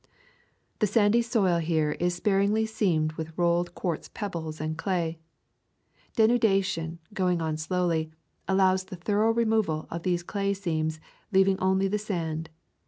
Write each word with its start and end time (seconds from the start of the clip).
The 0.79 0.87
sandy 0.87 1.21
soil 1.21 1.59
here 1.59 1.91
is 1.91 2.15
sparingly 2.15 2.65
seamed 2.65 3.11
with 3.13 3.37
rolled 3.37 3.75
quartz 3.75 4.09
pebbles 4.11 4.59
and 4.59 4.75
clay. 4.75 5.19
Denudation, 6.15 6.97
go 7.13 7.29
ing 7.29 7.39
on 7.39 7.55
slowly, 7.55 8.09
allows 8.47 8.85
the 8.85 8.95
thorough 8.95 9.29
removal 9.31 9.87
of 9.91 10.01
these 10.01 10.23
clay 10.23 10.55
seams, 10.55 10.99
leaving 11.31 11.59
only 11.59 11.87
the 11.87 11.99
sand. 11.99 12.49